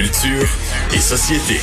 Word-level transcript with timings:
Culture 0.00 0.48
et 0.94 0.98
société. 0.98 1.60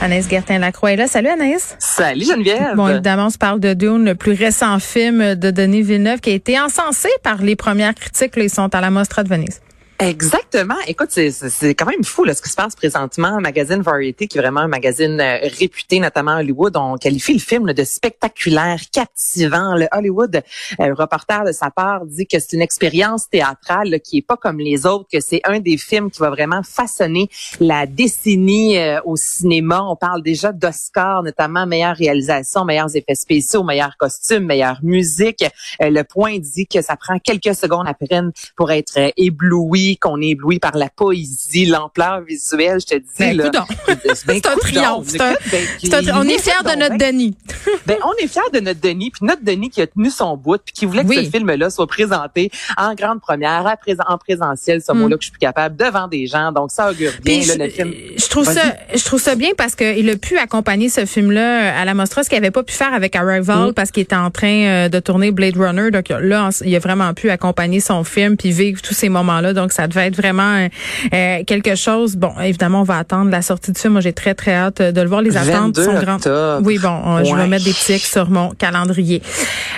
Anaïs 0.00 0.28
Gertin-Lacroix 0.28 0.92
est 0.92 0.96
là. 0.96 1.08
Salut 1.08 1.30
Anaïs. 1.30 1.74
Salut 1.80 2.24
Geneviève. 2.24 2.76
Bon, 2.76 2.86
évidemment, 2.86 3.26
on 3.26 3.30
se 3.30 3.38
parle 3.38 3.58
de 3.58 3.74
Dune, 3.74 4.04
le 4.04 4.14
plus 4.14 4.34
récent 4.34 4.78
film 4.78 5.34
de 5.34 5.50
Denis 5.50 5.82
Villeneuve 5.82 6.20
qui 6.20 6.30
a 6.30 6.34
été 6.34 6.60
encensé 6.60 7.08
par 7.24 7.42
les 7.42 7.56
premières 7.56 7.96
critiques. 7.96 8.36
Là, 8.36 8.44
ils 8.44 8.50
sont 8.50 8.72
à 8.72 8.80
la 8.80 8.92
Mostra 8.92 9.24
de 9.24 9.28
Venise. 9.28 9.60
Exactement. 9.98 10.74
Écoute, 10.86 11.08
c'est, 11.10 11.74
quand 11.74 11.86
même 11.86 12.04
fou 12.04 12.24
là, 12.24 12.34
ce 12.34 12.42
qui 12.42 12.50
se 12.50 12.54
passe 12.54 12.76
présentement. 12.76 13.40
Magazine 13.40 13.80
Variety, 13.80 14.28
qui 14.28 14.36
est 14.36 14.40
vraiment 14.42 14.60
un 14.60 14.68
magazine 14.68 15.18
euh, 15.18 15.38
réputé, 15.58 16.00
notamment 16.00 16.36
Hollywood, 16.36 16.76
on 16.76 16.96
qualifie 16.96 17.32
le 17.32 17.38
film 17.38 17.66
là, 17.66 17.72
de 17.72 17.82
spectaculaire, 17.82 18.78
captivant. 18.92 19.74
Le 19.74 19.88
Hollywood 19.92 20.42
euh, 20.80 20.94
reporter 20.94 21.44
de 21.44 21.52
sa 21.52 21.70
part 21.70 22.04
dit 22.04 22.26
que 22.26 22.38
c'est 22.38 22.52
une 22.52 22.60
expérience 22.60 23.30
théâtrale 23.30 23.88
là, 23.88 23.98
qui 23.98 24.18
est 24.18 24.26
pas 24.26 24.36
comme 24.36 24.58
les 24.58 24.84
autres, 24.84 25.06
que 25.10 25.20
c'est 25.20 25.40
un 25.44 25.60
des 25.60 25.78
films 25.78 26.10
qui 26.10 26.20
va 26.20 26.28
vraiment 26.28 26.62
façonner 26.62 27.30
la 27.58 27.86
décennie 27.86 28.76
euh, 28.76 29.00
au 29.06 29.16
cinéma. 29.16 29.82
On 29.82 29.96
parle 29.96 30.22
déjà 30.22 30.52
d'Oscar, 30.52 31.22
notamment 31.22 31.66
meilleure 31.66 31.96
réalisation, 31.96 32.66
meilleurs 32.66 32.94
effets 32.94 33.14
spéciaux, 33.14 33.62
meilleurs 33.62 33.96
costumes, 33.96 34.44
meilleure 34.44 34.80
musique. 34.82 35.42
le 35.80 36.02
point 36.02 36.38
dit 36.38 36.66
que 36.66 36.82
ça 36.82 36.96
prend 36.96 37.18
quelques 37.18 37.54
secondes 37.54 37.88
à 37.88 37.94
peine 37.94 38.32
pour 38.56 38.70
être 38.70 38.98
ébloui 39.16 39.85
qu'on 39.94 40.20
est 40.20 40.30
ébloui 40.30 40.58
par 40.58 40.76
la 40.76 40.88
poésie, 40.88 41.66
l'ampleur 41.66 42.22
visuelle, 42.22 42.80
je 42.80 42.86
te 42.86 42.94
dis. 42.96 43.06
Ben, 43.18 43.36
là, 43.36 43.50
c'est 44.14 44.46
un 44.46 44.56
triomphe. 44.56 45.12
on 45.14 46.22
est 46.24 46.38
fiers 46.38 46.64
de 46.64 46.78
notre 46.78 46.98
Denis. 46.98 47.36
ben, 47.86 47.96
on 48.04 48.12
est 48.22 48.26
fiers 48.26 48.50
de 48.52 48.60
notre 48.60 48.80
Denis, 48.80 49.10
puis 49.10 49.24
notre 49.24 49.44
Denis 49.44 49.70
qui 49.70 49.82
a 49.82 49.86
tenu 49.86 50.10
son 50.10 50.36
bout, 50.36 50.60
puis 50.64 50.72
qui 50.72 50.86
voulait 50.86 51.04
que 51.04 51.14
ce 51.14 51.30
film-là 51.30 51.70
soit 51.70 51.86
présenté 51.86 52.50
en 52.76 52.94
grande 52.94 53.20
première, 53.20 53.76
en 54.08 54.18
présentiel, 54.18 54.80
ce 54.82 54.92
mm. 54.92 54.98
mot-là 54.98 55.16
que 55.16 55.22
je 55.22 55.30
suis 55.30 55.38
capable, 55.38 55.76
devant 55.76 56.08
des 56.08 56.26
gens. 56.26 56.52
Donc, 56.52 56.70
ça 56.70 56.90
augure 56.90 57.12
bien. 57.22 57.40
je, 57.42 57.58
le 57.58 57.68
film. 57.68 57.92
je 58.16 58.28
trouve 58.28 58.44
ça, 58.44 58.62
je 58.94 59.04
trouve 59.04 59.20
ça 59.20 59.34
bien 59.34 59.50
parce 59.56 59.74
qu'il 59.74 60.08
a 60.10 60.16
pu 60.16 60.38
accompagner 60.38 60.88
ce 60.88 61.06
film-là 61.06 61.78
à 61.78 61.84
la 61.84 61.94
Mostra, 61.94 62.22
ce 62.22 62.28
qu'il 62.28 62.38
n'avait 62.38 62.50
pas 62.50 62.62
pu 62.62 62.74
faire 62.74 62.92
avec 62.92 63.14
Arrival 63.16 63.70
mm. 63.70 63.74
parce 63.74 63.90
qu'il 63.90 64.02
était 64.02 64.16
en 64.16 64.30
train 64.30 64.66
euh, 64.66 64.88
de 64.88 64.98
tourner 65.00 65.30
Blade 65.30 65.56
Runner. 65.56 65.90
Donc 65.90 66.08
là, 66.08 66.50
il 66.64 66.74
a 66.74 66.78
vraiment 66.78 67.12
pu 67.14 67.30
accompagner 67.30 67.80
son 67.80 68.04
film 68.04 68.36
puis 68.36 68.50
vivre 68.50 68.80
tous 68.82 68.94
ces 68.94 69.08
moments-là. 69.08 69.52
Donc, 69.52 69.72
ça 69.76 69.86
devait 69.86 70.06
être 70.06 70.16
vraiment 70.16 70.68
euh, 71.12 71.44
quelque 71.44 71.74
chose. 71.74 72.16
Bon, 72.16 72.32
évidemment, 72.40 72.80
on 72.80 72.84
va 72.84 72.98
attendre 72.98 73.30
la 73.30 73.42
sortie 73.42 73.72
du 73.72 73.80
film. 73.80 73.94
Moi, 73.94 74.02
j'ai 74.02 74.12
très, 74.12 74.34
très 74.34 74.54
hâte 74.54 74.80
de 74.80 75.00
le 75.00 75.08
voir. 75.08 75.22
Les 75.22 75.36
attentes 75.36 75.76
sont 75.76 75.94
grandes. 75.94 76.62
Oui, 76.64 76.78
bon, 76.78 77.24
je 77.24 77.34
vais 77.34 77.46
mettre 77.46 77.64
des 77.64 77.74
tics 77.74 78.04
sur 78.04 78.30
mon 78.30 78.50
calendrier. 78.50 79.22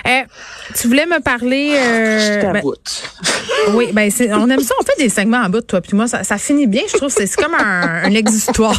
Euh, 0.06 0.22
tu 0.74 0.88
voulais 0.88 1.06
me 1.06 1.20
parler... 1.20 1.74
Euh, 1.76 2.52
ben, 2.52 2.62
oui, 3.74 3.90
ben 3.92 4.10
on 4.32 4.50
aime 4.50 4.60
ça. 4.60 4.74
On 4.80 4.84
fait 4.84 5.02
des 5.02 5.08
segments 5.08 5.38
en 5.38 5.48
bout, 5.48 5.62
toi 5.62 5.80
puis 5.80 5.96
moi. 5.96 6.06
Ça, 6.06 6.24
ça 6.24 6.38
finit 6.38 6.66
bien, 6.66 6.82
je 6.90 6.96
trouve. 6.96 7.10
C'est 7.10 7.34
comme 7.36 7.54
un, 7.54 8.04
un 8.04 8.10
exutoire. 8.12 8.78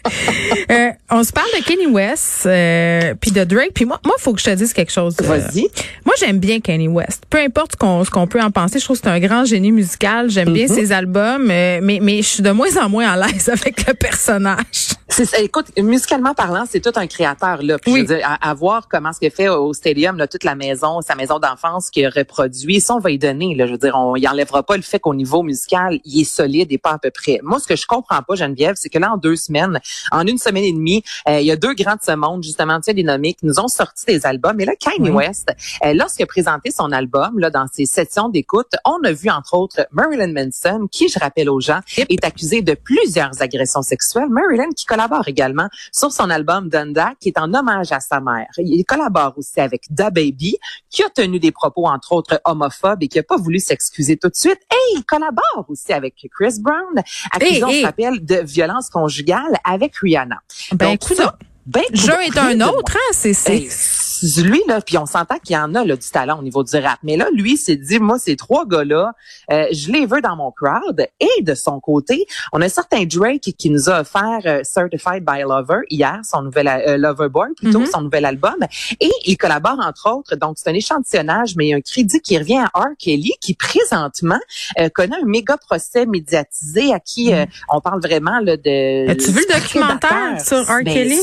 euh, 0.70 0.90
on 1.10 1.22
se 1.22 1.32
parle 1.32 1.48
de 1.58 1.64
Kenny 1.64 1.86
West 1.86 2.46
euh, 2.46 3.14
puis 3.20 3.30
de 3.30 3.44
Drake. 3.44 3.72
Puis 3.74 3.84
moi, 3.84 4.00
moi, 4.04 4.14
faut 4.18 4.32
que 4.32 4.40
je 4.40 4.46
te 4.46 4.54
dise 4.54 4.72
quelque 4.72 4.92
chose. 4.92 5.16
Vas-y. 5.20 5.68
Moi, 6.04 6.14
j'aime 6.18 6.38
bien 6.38 6.60
Kenny 6.60 6.88
West. 6.88 7.24
Peu 7.28 7.38
importe 7.38 7.72
ce 7.72 7.76
qu'on 7.76 8.04
ce 8.04 8.10
qu'on 8.10 8.26
peut 8.26 8.40
en 8.40 8.50
penser, 8.50 8.78
je 8.78 8.84
trouve 8.84 8.98
que 8.98 9.04
c'est 9.04 9.10
un 9.10 9.20
grand 9.20 9.44
génie 9.44 9.72
musical. 9.72 10.30
J'aime 10.30 10.52
bien 10.56 10.66
mm-hmm. 10.66 10.74
ses 10.74 10.92
albums, 10.92 11.50
euh, 11.50 11.80
mais 11.82 11.98
mais 12.00 12.16
je 12.18 12.28
suis 12.28 12.42
de 12.42 12.50
moins 12.50 12.76
en 12.76 12.88
moins 12.88 13.08
à 13.08 13.16
l'aise 13.16 13.48
avec 13.52 13.86
le 13.86 13.94
personnage. 13.94 14.85
C'est, 15.24 15.42
écoute, 15.42 15.68
musicalement 15.78 16.34
parlant, 16.34 16.64
c'est 16.68 16.80
tout 16.80 16.92
un 16.96 17.06
créateur 17.06 17.62
là. 17.62 17.78
Puis 17.78 17.94
je 17.94 17.98
veux 18.00 18.04
dire, 18.04 18.38
à, 18.38 18.52
voir 18.52 18.86
comment 18.86 19.14
ce 19.14 19.18
qu'il 19.18 19.30
fait 19.30 19.48
au 19.48 19.72
stadium, 19.72 20.18
là, 20.18 20.28
toute 20.28 20.44
la 20.44 20.54
maison, 20.54 21.00
sa 21.00 21.14
maison 21.14 21.38
d'enfance 21.38 21.88
qui 21.88 22.06
reproduit, 22.06 22.82
ça 22.82 22.96
on 22.96 22.98
va 22.98 23.10
y 23.10 23.16
donner. 23.16 23.54
Là, 23.54 23.66
je 23.66 23.72
veux 23.72 23.78
dire, 23.78 23.94
on 23.96 24.14
y 24.16 24.28
enlèvera 24.28 24.62
pas 24.62 24.76
le 24.76 24.82
fait 24.82 25.00
qu'au 25.00 25.14
niveau 25.14 25.42
musical, 25.42 26.00
il 26.04 26.20
est 26.20 26.24
solide 26.24 26.70
et 26.70 26.76
pas 26.76 26.90
à 26.90 26.98
peu 26.98 27.10
près. 27.10 27.40
Moi, 27.42 27.58
ce 27.60 27.66
que 27.66 27.76
je 27.76 27.86
comprends 27.86 28.20
pas, 28.20 28.34
Geneviève, 28.34 28.74
c'est 28.76 28.90
que 28.90 28.98
là, 28.98 29.12
en 29.14 29.16
deux 29.16 29.36
semaines, 29.36 29.80
en 30.12 30.26
une 30.26 30.36
semaine 30.36 30.64
et 30.64 30.72
demie, 30.74 31.02
euh, 31.30 31.40
il 31.40 31.46
y 31.46 31.50
a 31.50 31.56
deux 31.56 31.72
grands 31.72 31.94
de 31.94 32.02
ce 32.04 32.14
monde, 32.14 32.42
justement, 32.42 32.76
tu 32.76 32.84
sais, 32.84 32.92
dénommés, 32.92 33.32
qui 33.32 33.46
nous 33.46 33.58
ont 33.58 33.68
sorti 33.68 34.04
des 34.04 34.26
albums. 34.26 34.60
Et 34.60 34.66
là, 34.66 34.74
Kanye 34.78 35.08
West, 35.08 35.50
euh, 35.82 35.94
lorsqu'il 35.94 36.24
a 36.24 36.26
présenté 36.26 36.70
son 36.70 36.92
album, 36.92 37.38
là, 37.38 37.48
dans 37.48 37.66
ses 37.72 37.86
sessions 37.86 38.28
d'écoute, 38.28 38.72
on 38.84 39.02
a 39.02 39.12
vu, 39.12 39.30
entre 39.30 39.54
autres, 39.54 39.86
Marilyn 39.92 40.34
Manson, 40.34 40.88
qui, 40.92 41.08
je 41.08 41.18
rappelle 41.18 41.48
aux 41.48 41.60
gens, 41.60 41.80
est 41.96 42.22
accusé 42.22 42.60
de 42.60 42.74
plusieurs 42.74 43.40
agressions 43.40 43.80
sexuelles. 43.80 44.28
Marilyn, 44.28 44.72
qui 44.76 44.84
collabore 44.84 45.05
également 45.26 45.68
sur 45.92 46.12
son 46.12 46.30
album 46.30 46.68
Dunda, 46.68 47.12
qui 47.20 47.28
est 47.28 47.38
en 47.38 47.52
hommage 47.52 47.92
à 47.92 48.00
sa 48.00 48.20
mère. 48.20 48.48
Il 48.58 48.84
collabore 48.84 49.34
aussi 49.36 49.60
avec 49.60 49.84
Da 49.90 50.10
Baby, 50.10 50.56
qui 50.90 51.02
a 51.02 51.10
tenu 51.10 51.38
des 51.38 51.52
propos, 51.52 51.86
entre 51.86 52.12
autres, 52.12 52.40
homophobes 52.44 53.02
et 53.02 53.08
qui 53.08 53.18
a 53.18 53.22
pas 53.22 53.36
voulu 53.36 53.58
s'excuser 53.58 54.16
tout 54.16 54.28
de 54.28 54.34
suite. 54.34 54.60
Et 54.70 54.96
il 54.96 55.04
collabore 55.04 55.66
aussi 55.68 55.92
avec 55.92 56.14
Chris 56.34 56.56
Brown, 56.60 57.02
accusant, 57.32 57.68
hey, 57.68 57.86
hey. 57.98 58.20
de 58.20 58.36
violence 58.36 58.90
conjugale 58.90 59.56
avec 59.64 59.96
Rihanna. 59.96 60.40
Ben, 60.72 60.90
écoute, 60.90 61.20
ben, 61.66 61.82
Jeu 61.92 62.14
est 62.22 62.38
un 62.38 62.60
autre, 62.60 62.96
hein, 62.96 63.12
c'est 63.12 64.42
lui 64.42 64.62
là, 64.66 64.80
puis 64.80 64.98
on 64.98 65.06
s'entend 65.06 65.38
qu'il 65.38 65.54
y 65.54 65.58
en 65.58 65.74
a 65.74 65.84
là, 65.84 65.96
du 65.96 66.08
talent 66.08 66.38
au 66.38 66.42
niveau 66.42 66.62
du 66.62 66.76
rap. 66.76 66.98
Mais 67.02 67.16
là, 67.16 67.28
lui, 67.32 67.56
s'est 67.56 67.76
dit, 67.76 67.98
moi, 67.98 68.18
ces 68.18 68.36
trois 68.36 68.66
gars-là, 68.66 69.12
euh, 69.50 69.66
je 69.72 69.90
les 69.90 70.06
veux 70.06 70.20
dans 70.20 70.36
mon 70.36 70.50
crowd. 70.50 71.06
Et 71.20 71.42
de 71.42 71.54
son 71.54 71.80
côté, 71.80 72.26
on 72.52 72.60
a 72.60 72.66
un 72.66 72.70
certain 72.70 73.04
Drake 73.04 73.54
qui 73.58 73.70
nous 73.70 73.90
a 73.90 74.00
offert 74.00 74.40
euh, 74.46 74.60
Certified 74.62 75.24
by 75.24 75.42
Lover 75.42 75.80
hier, 75.90 76.20
son 76.24 76.42
nouvel 76.42 76.68
euh, 76.68 76.96
Lover 76.96 77.28
Boy 77.28 77.48
plutôt, 77.56 77.80
mm-hmm. 77.80 77.90
son 77.90 78.02
nouvel 78.02 78.24
album. 78.24 78.56
Et 79.00 79.10
il 79.24 79.36
collabore 79.36 79.78
entre 79.80 80.10
autres. 80.10 80.36
Donc 80.36 80.56
c'est 80.58 80.70
un 80.70 80.74
échantillonnage, 80.74 81.54
mais 81.56 81.66
il 81.66 81.70
y 81.70 81.74
a 81.74 81.76
un 81.76 81.80
crédit 81.80 82.20
qui 82.20 82.38
revient 82.38 82.64
à 82.72 82.80
R. 82.80 82.88
Kelly, 82.98 83.32
qui 83.40 83.54
présentement 83.54 84.40
euh, 84.78 84.88
connaît 84.88 85.16
un 85.22 85.26
méga 85.26 85.56
procès 85.56 86.06
médiatisé 86.06 86.92
à 86.92 87.00
qui 87.00 87.32
mm. 87.32 87.46
on 87.70 87.80
parle 87.80 88.00
vraiment 88.00 88.38
là, 88.40 88.56
de. 88.56 89.10
As-tu 89.10 89.30
vu 89.32 89.44
le 89.48 89.60
documentaire 89.60 90.40
sur 90.40 90.58
R. 90.58 90.82
Ben, 90.84 90.94
Kelly? 90.94 91.20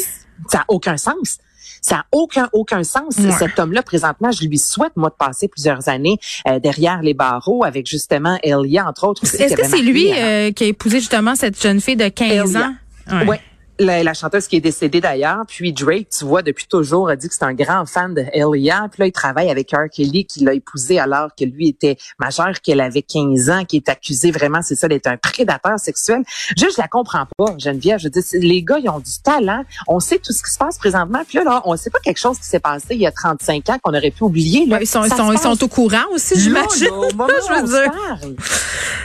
Ça 0.49 0.59
n'a 0.59 0.65
aucun 0.67 0.97
sens. 0.97 1.37
Ça 1.81 1.95
n'a 1.97 2.05
aucun, 2.11 2.49
aucun 2.53 2.83
sens. 2.83 3.15
Cet 3.37 3.59
homme-là, 3.59 3.83
présentement, 3.83 4.31
je 4.31 4.45
lui 4.45 4.57
souhaite, 4.57 4.93
moi, 4.95 5.09
de 5.09 5.15
passer 5.15 5.47
plusieurs 5.49 5.89
années 5.89 6.17
euh, 6.47 6.59
derrière 6.59 7.01
les 7.01 7.13
barreaux 7.13 7.65
avec 7.65 7.87
justement 7.87 8.37
Elia, 8.41 8.87
entre 8.87 9.07
autres. 9.07 9.23
Est-ce 9.23 9.55
que 9.55 9.65
c'est 9.65 9.81
lui 9.81 10.11
euh, 10.13 10.51
qui 10.51 10.63
a 10.63 10.67
épousé 10.67 10.99
justement 10.99 11.35
cette 11.35 11.61
jeune 11.61 11.81
fille 11.81 11.97
de 11.97 12.07
15 12.07 12.55
ans? 12.55 12.73
Ouais 13.27 13.41
la, 13.79 14.03
la, 14.03 14.13
chanteuse 14.13 14.47
qui 14.47 14.57
est 14.57 14.61
décédée 14.61 15.01
d'ailleurs, 15.01 15.43
puis 15.47 15.73
Drake, 15.73 16.07
tu 16.09 16.25
vois, 16.25 16.41
depuis 16.41 16.67
toujours, 16.67 17.09
a 17.09 17.15
dit 17.15 17.27
que 17.27 17.33
c'est 17.33 17.43
un 17.43 17.53
grand 17.53 17.85
fan 17.85 18.13
de 18.13 18.23
Elia. 18.33 18.87
Puis 18.91 18.99
là, 18.99 19.07
il 19.07 19.11
travaille 19.11 19.49
avec 19.49 19.71
R. 19.71 19.89
Kelly, 19.91 20.25
qui 20.25 20.43
l'a 20.43 20.53
épousé 20.53 20.99
alors 20.99 21.29
que 21.37 21.45
lui 21.45 21.69
était 21.69 21.97
majeur, 22.19 22.61
qu'elle 22.61 22.81
avait 22.81 23.01
15 23.01 23.49
ans, 23.49 23.65
qui 23.65 23.77
est 23.77 23.89
accusé 23.89 24.31
vraiment, 24.31 24.61
c'est 24.61 24.75
ça, 24.75 24.87
d'être 24.87 25.07
un 25.07 25.17
prédateur 25.17 25.79
sexuel. 25.79 26.23
Je, 26.55 26.65
je 26.69 26.79
la 26.81 26.87
comprends 26.87 27.25
pas, 27.37 27.55
Geneviève. 27.57 27.99
Je 27.99 28.09
dis, 28.09 28.21
les 28.33 28.63
gars, 28.63 28.77
ils 28.79 28.89
ont 28.89 28.99
du 28.99 29.19
talent. 29.23 29.63
On 29.87 29.99
sait 29.99 30.19
tout 30.19 30.33
ce 30.33 30.43
qui 30.43 30.51
se 30.51 30.57
passe 30.57 30.77
présentement. 30.77 31.21
Puis 31.27 31.39
là, 31.39 31.43
là 31.43 31.61
on 31.65 31.75
sait 31.75 31.89
pas 31.89 31.99
quelque 31.99 32.19
chose 32.19 32.37
qui 32.37 32.45
s'est 32.45 32.59
passé 32.59 32.87
il 32.91 33.01
y 33.01 33.07
a 33.07 33.11
35 33.11 33.69
ans 33.69 33.77
qu'on 33.81 33.93
aurait 33.93 34.11
pu 34.11 34.23
oublier. 34.23 34.65
Là. 34.65 34.79
ils 34.81 34.87
sont, 34.87 35.03
ils 35.03 35.13
sont, 35.13 35.31
ils 35.31 35.39
sont 35.39 35.61
au 35.63 35.67
courant 35.67 36.05
aussi, 36.13 36.39
j'imagine. 36.39 36.67
je 36.77 37.61
veux 37.61 37.67
dire. 37.67 37.91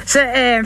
Je, 0.08 0.18
euh, 0.18 0.62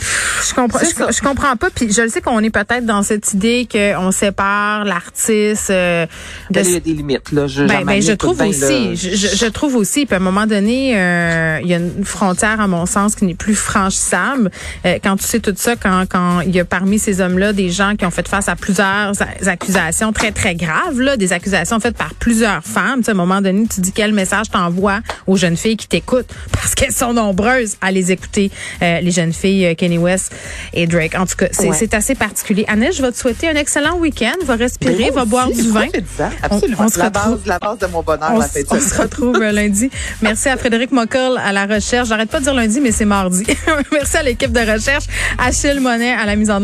je 0.49 0.55
comprends, 0.55 0.79
je, 0.79 1.13
je, 1.13 1.21
comprends 1.21 1.57
pas. 1.57 1.71
Puis 1.71 1.93
je 1.93 2.03
le 2.03 2.09
sais 2.09 2.21
qu'on 2.21 2.39
est 2.41 2.51
peut-être 2.51 2.87
dans 2.87 3.03
cette 3.03 3.35
idée 3.35 3.67
que 3.71 3.97
on 3.97 4.13
sépare 4.13 4.85
l'artiste. 4.85 5.71
Euh, 5.71 6.07
de... 6.51 6.61
Il 6.61 6.71
y 6.71 6.77
a 6.77 6.81
des 6.81 6.93
limites 6.93 7.33
là? 7.33 7.49
Je, 7.49 7.65
ben, 7.65 7.85
ben 7.85 8.01
je 8.01 8.13
trouve 8.13 8.41
aussi. 8.41 8.95
Je, 8.95 9.15
je, 9.15 9.47
trouve 9.47 9.75
aussi. 9.75 10.07
Puis 10.07 10.15
à 10.15 10.19
un 10.19 10.21
moment 10.21 10.47
donné, 10.47 10.97
euh, 10.97 11.59
il 11.63 11.69
y 11.69 11.75
a 11.75 11.79
une 11.79 12.05
frontière 12.05 12.61
à 12.61 12.69
mon 12.69 12.87
sens 12.87 13.17
qui 13.17 13.25
n'est 13.25 13.35
plus 13.35 13.57
franchissable. 13.57 14.51
Euh, 14.87 14.99
quand 15.03 15.17
tu 15.17 15.25
sais 15.25 15.41
tout 15.41 15.55
ça, 15.57 15.75
quand 15.75 16.07
quand 16.09 16.41
il 16.43 16.55
y 16.55 16.61
a 16.61 16.65
parmi 16.65 17.01
ces 17.01 17.21
hommes-là 17.21 17.53
des 17.53 17.71
gens 17.71 17.97
qui 17.97 18.07
ont 18.07 18.11
fait 18.11 18.29
face 18.29 18.49
à 18.49 18.55
plusieurs 18.55 19.13
accusations 19.47 20.13
très 20.13 20.31
très 20.31 20.55
graves, 20.55 21.01
là, 21.01 21.17
des 21.17 21.33
accusations 21.33 21.81
faites 21.81 21.97
par 21.97 22.15
plusieurs 22.15 22.63
femmes. 22.63 22.99
Tu 22.99 23.05
sais, 23.05 23.11
à 23.11 23.15
un 23.15 23.17
moment 23.17 23.41
donné, 23.41 23.67
tu 23.67 23.81
dis 23.81 23.93
quel 23.93 24.13
message 24.13 24.51
t'envoies 24.51 25.01
aux 25.27 25.37
jeunes 25.37 25.57
filles 25.57 25.77
qui 25.77 25.89
t'écoutent? 25.89 26.31
Parce 26.53 26.77
qu'elles 26.77 26.93
sont 26.93 27.13
nombreuses 27.13 27.77
à 27.81 27.91
les 27.91 28.13
écouter. 28.13 28.53
Euh, 28.83 29.01
les 29.01 29.11
jeunes 29.11 29.32
filles 29.33 29.67
euh, 29.67 29.75
Kenny 29.75 29.99
West 29.99 30.33
et 30.73 30.87
Drake. 30.87 31.15
En 31.15 31.27
tout 31.27 31.37
cas, 31.37 31.47
c'est 31.51 31.69
ouais. 31.69 31.95
assez 31.95 32.15
particulier. 32.15 32.65
Annette, 32.69 32.95
je 32.95 33.03
vais 33.03 33.13
te 33.13 33.17
souhaiter 33.17 33.49
un 33.49 33.55
excellent 33.55 33.99
week-end, 33.99 34.35
va 34.45 34.57
respirer, 34.57 35.11
va 35.11 35.25
boire 35.25 35.51
du 35.51 35.71
vin. 35.71 35.87
Absolument. 36.43 36.77
On, 36.81 36.85
on 36.85 36.89
se 36.89 36.99
la, 36.99 37.07
retrouve, 37.07 37.39
base, 37.39 37.47
la 37.47 37.59
base 37.59 37.79
de 37.79 37.87
mon 37.87 38.03
bonheur, 38.03 38.31
on, 38.35 38.39
la 38.39 38.49
fête. 38.49 38.67
On 38.71 38.81
se 38.81 39.01
retrouve 39.01 39.37
euh, 39.41 39.53
lundi. 39.53 39.91
Merci 40.21 40.49
à 40.49 40.57
Frédéric 40.57 40.93
Mockel 40.93 41.37
à 41.39 41.53
la 41.53 41.67
recherche. 41.67 42.09
J'arrête 42.09 42.31
pas 42.31 42.39
de 42.39 42.45
dire 42.45 42.55
lundi, 42.55 42.81
mais 42.81 42.93
c'est 42.93 43.05
mardi. 43.05 43.45
Merci 43.93 44.17
à 44.17 44.23
l'équipe 44.23 44.53
de 44.53 44.61
recherche. 44.61 45.05
Achille 45.39 45.81
Monet 45.81 46.13
à 46.13 46.27
la 46.27 46.37
mise 46.37 46.51
en 46.51 46.61